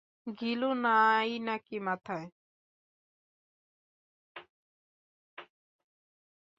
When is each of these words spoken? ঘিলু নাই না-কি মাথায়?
ঘিলু 0.37 0.69
নাই 0.83 1.29
না-কি 1.39 1.77
মাথায়? 1.79 2.27